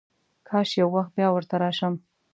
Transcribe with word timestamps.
کاش 0.47 0.69
یو 0.79 0.87
وخت 0.95 1.11
بیا 1.15 1.27
ورته 1.31 1.55
راشم. 1.61 1.93